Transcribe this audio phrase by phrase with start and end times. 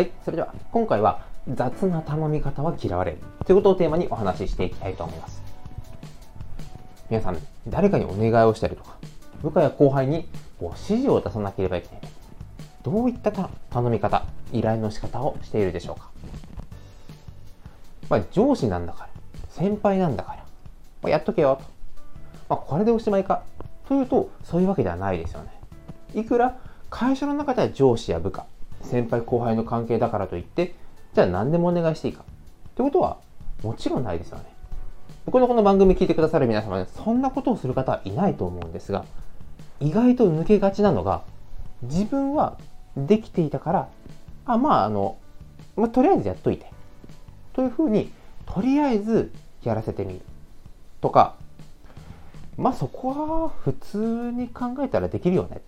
[0.00, 5.42] はい、それでは今回は雑な頼み方は嫌われるということをテーマにお話ししていきたいと思います。
[7.10, 7.38] 皆さん、
[7.68, 8.96] 誰かにお願いをしたりとか、
[9.42, 10.26] 部下や後輩に
[10.58, 12.00] こう指示を出さなければいけない
[12.82, 14.24] どういった頼み方、
[14.54, 16.08] 依頼の仕方をしているでしょうか。
[18.08, 19.08] まあ、上司なんだから、
[19.50, 20.36] 先輩なんだから、
[21.02, 21.64] まあ、やっとけよと。
[22.48, 23.42] まあ、これでおしまいか
[23.86, 25.50] というと、そういうわけではないですよね。
[26.14, 26.56] いくら
[26.88, 28.46] 会社の中では上司や部下、
[28.82, 30.74] 先輩後輩の関係だからといって、
[31.14, 32.22] じゃあ何でもお願いしていいか。
[32.22, 33.18] ってことは、
[33.62, 34.44] もちろんないですよね。
[35.26, 39.04] 僕のこの番組聞いてくださる皆様ね、そんなことをする方はいないと思うんですが、
[39.80, 41.22] 意外と抜けがちなのが、
[41.82, 42.58] 自分は
[42.96, 43.88] できていたから、
[44.46, 45.16] あ、まあ、あの、
[45.76, 46.70] まあ、とりあえずやっといて。
[47.52, 48.12] というふうに、
[48.46, 50.20] とりあえずやらせてみる。
[51.00, 51.36] とか、
[52.56, 53.08] まあそこ
[53.42, 53.98] は普通
[54.32, 55.62] に考えたらできるよね。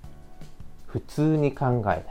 [0.87, 2.03] 普通に考えたら。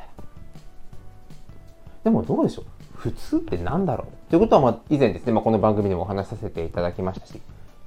[2.04, 2.66] でもどうでしょう？
[2.96, 4.30] 普通って何だろう？
[4.30, 7.40] ということは、まあ、以前ですね、まあ、この番組でもお話しさせていただきましたし、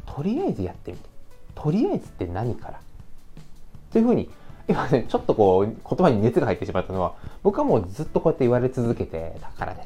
[0.06, 1.08] とりあえずやってみて。
[1.54, 2.80] とりあえずって何から？
[3.92, 4.28] というふうに、
[4.68, 9.82] 今ね、ちょっとこう、言葉に熱が入ってしまったのは、僕はもうずっとこうやって言われ続けてたからで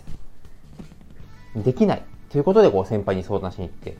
[1.56, 1.64] す。
[1.64, 2.02] できない。
[2.30, 3.94] ということで、こう、先輩に相談しに行って、い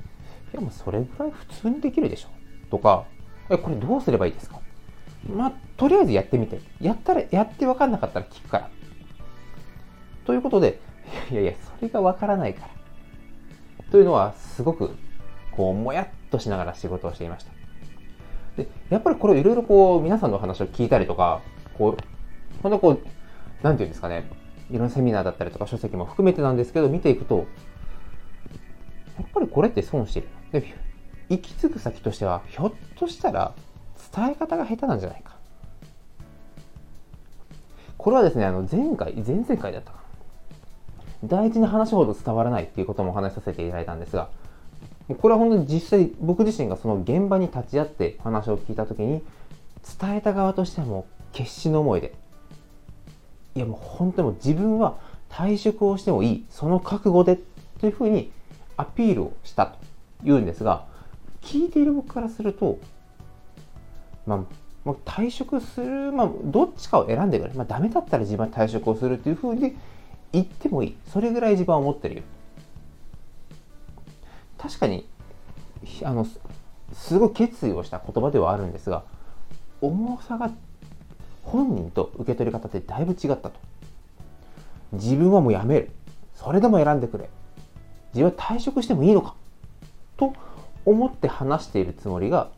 [0.55, 2.29] や、もうそれぐらい普通にできるでしょ。
[2.71, 3.05] とか、
[3.51, 4.61] え、これどうすればいいですか？
[5.29, 6.61] まあ、とりあえずやってみて。
[6.81, 8.71] やったら、やって分かんなかったら聞くから。
[10.29, 10.79] ということで、
[11.33, 13.85] いやいや、それが分からないから。
[13.91, 14.91] というのは、すごく、
[15.53, 17.53] こう、もやっとしながら仕事をしていました。
[18.59, 21.41] で、やっぱりこれいろいろこう、皆さんの話を聞いたりとか、
[21.79, 22.99] こう、ほんとこう、
[23.63, 24.29] なんていうんですかね、
[24.71, 27.47] いろんなセミナーだったりとか書籍も含めてなんですけど、見ていくと、
[29.19, 30.29] やっぱりこれって損してる。
[30.53, 30.75] で、
[31.31, 33.55] 行き着く先としては、ひょっとしたら
[34.15, 35.39] 伝え方が下手なんじゃないか。
[37.97, 39.98] これはですね、あの前回、前々回だったか。
[41.25, 44.29] 大事な話ほど伝わらないっていうこともお話しさせていただいたんですが、
[45.17, 49.23] これは本当に実際僕自身がその現場に立ち会って話を聞いた時に
[50.01, 52.15] 伝えた側としてはもう決死の思いで
[53.55, 54.99] いやもう本当にもう自分は
[55.31, 57.39] 退職をしてもいいその覚悟で
[57.81, 58.31] というふうに
[58.77, 59.79] アピールをしたと
[60.25, 60.85] いうんですが
[61.41, 62.79] 聞いている僕からすると、
[64.27, 64.45] ま
[64.85, 67.55] あ、退職する、まあ、どっちかを選んでくれ。
[67.55, 69.77] まあ、ダメだったら自分は退職をするっていうふうに
[70.33, 70.97] 言ってもいい。
[71.13, 72.23] それぐらい自分は思ってるよ。
[74.59, 75.09] 確かに、
[76.03, 76.27] あの、
[76.93, 79.05] すごい決意をした言葉ではあるんですが、
[79.81, 80.51] 重さが
[81.43, 83.53] 本人と受け取り方ってだいぶ違ったと。
[84.93, 85.91] 自分はもうやめる。
[86.35, 87.29] それでも選んでくれ。
[88.15, 89.35] 自分は退職してもいいのか
[90.17, 90.33] と
[90.85, 92.51] 思って話しているつもりが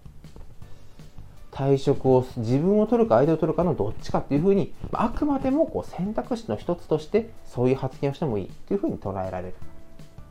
[1.61, 9.55] 退職を自分を取るか相手を取るかのどっちかっていうふうにあくまでもこう選択肢の一つとしてそういう発言をしてもいいっていうふうに捉えられる。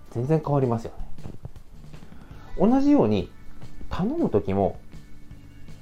[0.10, 1.06] 全然変わりますよね。
[2.58, 3.32] 同じように
[3.92, 4.80] 頼む時も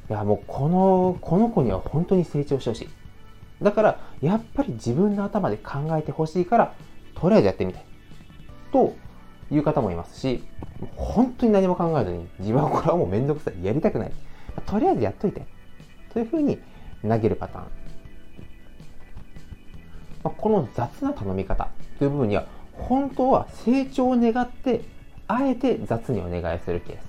[0.10, 2.90] いやもうこのこの子には本当に成長してほしい。
[3.64, 6.74] だからやっぱり自分の頭で考えてほしいから
[7.16, 7.86] とりあえずやってみたい。
[8.74, 8.96] と
[9.50, 10.44] いう方もいますし、
[10.98, 14.12] 本当に何も考えずに、自分はこれはもうめんどくさい、やりたくない。
[14.66, 15.46] とりあえずやっといて。
[16.14, 16.60] というふうに
[17.04, 17.66] 投げるパターン。
[20.24, 21.70] まあ、この雑な頼み方
[22.00, 24.82] という部分には、本当は成長を願って、
[25.28, 27.04] あえて雑にお願いするケース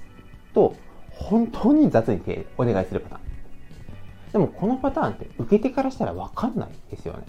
[0.53, 0.75] と、
[1.11, 2.21] 本当に雑に
[2.57, 3.23] お願いするパターン。
[4.33, 7.25] でもこのパターンって受け手からしたらわかんないですよね。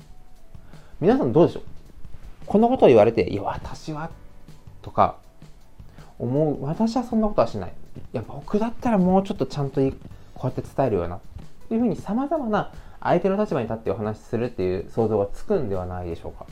[1.00, 1.64] 皆さんどうでしょう？
[2.46, 4.10] こんなことを言われて、いや、私は
[4.82, 5.18] とか
[6.18, 7.74] 思う私はそんなことはしない
[8.14, 9.88] いや僕だったらもうちょっとちゃんとこ
[10.44, 11.20] うやって伝えるよな
[11.68, 12.72] というふうにさまざまな
[13.02, 16.46] 相手の立場に立ってお話しするっていう想像がつくんではないでしょうか。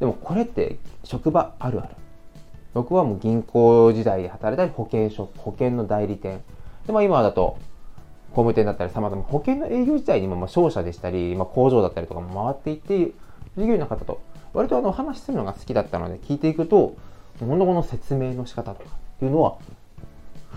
[0.00, 1.94] でもこれって職場あるある。
[2.74, 6.42] 僕はもう銀行時代で働いたり保険証保険の代理店。
[6.86, 7.58] で、まあ、今だと
[8.30, 13.12] 工務店だったりさまざま保険の営業時代にもま商社でしたり、まあ、工場だったりとかも回っていって
[13.56, 14.20] 従業員の方と
[14.52, 16.96] 割とあの話するのが好きだったので聞いていくと
[17.40, 19.56] 物の説明の仕方とかっていうのは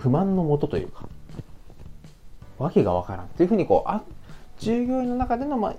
[0.00, 1.06] 不満のもとというか
[2.58, 3.28] わけがわからん。
[3.28, 4.02] というふうにこうあ
[4.58, 5.74] 従業員の中での、まあ、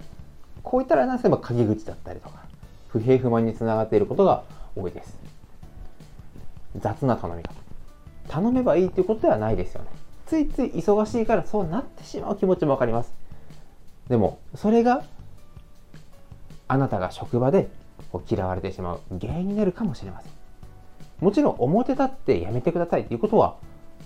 [0.63, 2.41] こういったらなせば陰口だったりとか
[2.89, 4.43] 不平不満につながっていることが
[4.75, 5.17] 多いです。
[6.79, 7.53] 雑な頼み方。
[8.27, 9.89] 頼めばいいということではないですよね。
[10.25, 13.13] ついつい忙しいからそうなってしまう気持ちもわかります。
[14.07, 15.03] でもそれが
[16.67, 17.69] あなたが職場で
[18.29, 20.31] 嫌われてしまう原因になるかもしれません。
[21.19, 23.57] もちろん表立ってやめてくださいっていうことは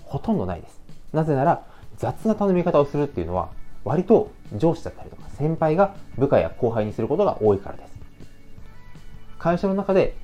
[0.06, 0.80] ほとんどないです。
[1.12, 1.64] なぜなら
[1.96, 3.50] 雑な頼み方をするっていうのは
[3.84, 7.94] 割と上司だったりとか先輩が部下や後輩にすることが多いからです。
[9.38, 10.16] 会社の中で、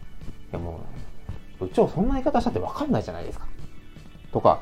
[0.51, 0.81] いやも
[1.61, 3.47] う、部長そんな言い方したって分かんないじゃないですか。
[4.33, 4.61] とか、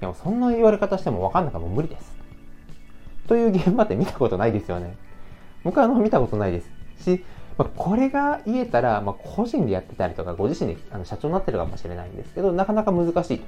[0.00, 2.16] いやもうそんな言われ方しても分かんないからもう無理です。
[3.26, 4.96] という現場って見たことないですよね。
[5.64, 6.70] 僕はあの見たことないです
[7.02, 7.24] し、
[7.58, 13.42] まあ、これが言えたら、まあ、個人でやってたりとか、ご自身であの社長になってるかもしれないんですけど、なかなか難しい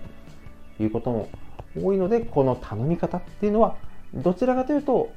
[0.83, 1.29] いうことも
[1.81, 3.77] 多いので、この頼み方っていうのは、
[4.15, 5.11] どちらかというと、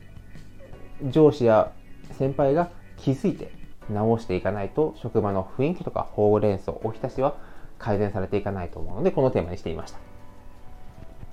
[1.10, 1.72] 上司や
[2.12, 3.52] 先輩が気づいて
[3.90, 7.36] 直していかないと、職場の雰囲気とかほうれん草、おひたしは
[7.80, 10.00] 改善されていかないと思うので、このテーマにしていました。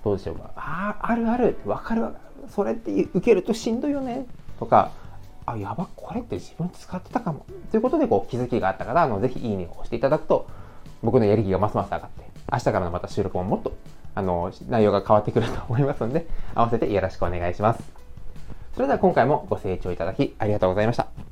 [0.05, 0.51] どうでしょうか？
[0.57, 2.49] ああ、あるある、わかるわかる。
[2.49, 4.27] それって受けるとしんどいよね。
[4.59, 4.93] とか、
[5.45, 7.45] あ、やば、これって自分使ってたかも。
[7.71, 10.47] ということで、こう、気づきがあった方、あの、ぜひいいねを押していただくと、
[11.03, 13.73] 僕のやる気がますます上がって、明日からのまた収録ももっと、
[14.19, 17.83] あの、内容が変わってくると思いますので、合わせてよろしくお願いします。
[18.75, 21.28] それでは今回もご清聴いただきありがとうございました。